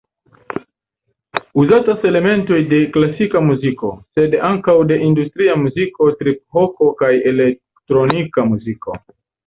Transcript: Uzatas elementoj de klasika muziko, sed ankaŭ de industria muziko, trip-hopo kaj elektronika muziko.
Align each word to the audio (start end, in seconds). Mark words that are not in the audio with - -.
Uzatas 1.63 2.07
elementoj 2.11 2.61
de 2.71 2.79
klasika 2.97 3.43
muziko, 3.51 3.91
sed 4.17 4.35
ankaŭ 4.49 4.77
de 4.93 5.01
industria 5.11 5.61
muziko, 5.67 6.11
trip-hopo 6.25 6.93
kaj 7.05 7.15
elektronika 7.35 8.53
muziko. 8.55 9.03